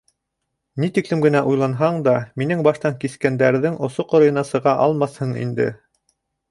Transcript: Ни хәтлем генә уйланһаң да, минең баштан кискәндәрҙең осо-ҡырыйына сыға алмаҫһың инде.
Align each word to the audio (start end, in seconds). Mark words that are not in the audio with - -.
Ни 0.83 0.87
хәтлем 0.95 1.21
генә 1.25 1.41
уйланһаң 1.51 1.99
да, 2.09 2.15
минең 2.43 2.65
баштан 2.69 2.99
кискәндәрҙең 3.05 3.79
осо-ҡырыйына 3.91 4.49
сыға 4.53 4.79
алмаҫһың 4.89 5.41
инде. 5.47 5.75